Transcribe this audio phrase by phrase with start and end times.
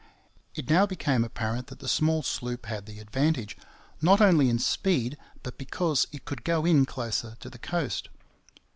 [0.55, 3.55] It now became apparent that the small sloop had the advantage,
[4.01, 8.09] not only in speed, but because it could go in closer to the coast.